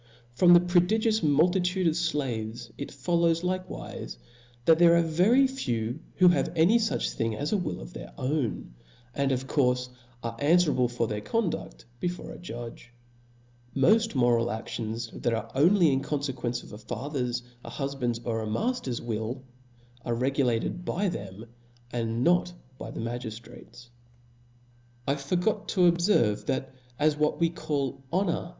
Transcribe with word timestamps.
From 0.33 0.53
the 0.55 0.59
prodigious 0.59 1.21
multitude 1.21 1.85
of 1.85 1.93
flaves 1.95 2.71
it 2.75 2.91
follows,• 2.91 3.41
Hkewife, 3.65 4.17
that 4.65 4.79
there 4.79 4.95
are 4.95 5.03
very 5.03 5.45
few 5.45 5.99
who 6.15 6.29
have 6.29 6.51
any 6.55 6.79
fuch 6.79 7.13
thing 7.13 7.35
as 7.35 7.53
a 7.53 7.57
will 7.57 7.79
of 7.79 7.93
their 7.93 8.11
own, 8.17 8.73
and 9.13 9.31
of 9.31 9.45
courfe 9.45 9.89
are 10.23 10.35
anfwerable 10.37 10.89
for 10.89 11.05
their 11.07 11.21
condudl 11.21 11.85
before 11.99 12.31
a 12.31 12.39
judge^ 12.39 12.85
Moft 13.75 14.15
moral 14.15 14.47
aftions, 14.47 15.21
that 15.21 15.33
are 15.35 15.51
only 15.53 15.93
in 15.93 16.01
confequence 16.01 16.63
of 16.63 16.73
a 16.73 16.79
father's, 16.79 17.43
a 17.63 17.69
hufband'^, 17.69 18.21
or 18.25 18.41
a 18.41 18.47
mafter's 18.47 19.03
will, 19.03 19.43
are 20.03 20.15
re 20.15 20.31
gulated 20.31 20.83
by 20.83 21.09
them, 21.09 21.45
and 21.91 22.23
not 22.23 22.53
by 22.79 22.89
the 22.89 22.99
magiftrates. 22.99 23.89
I 25.07 25.13
forgot 25.13 25.67
to 25.69 25.81
obferve, 25.81 26.47
that 26.47 26.73
as 26.97 27.15
what 27.17 27.39
we 27.39 27.51
call 27.51 28.01
honor. 28.11 28.49